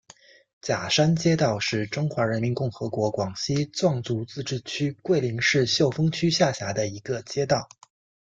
[0.63, 7.69] 甲山街道是中华人民共和国广西壮族自治区桂林市秀峰区下辖的一个街道。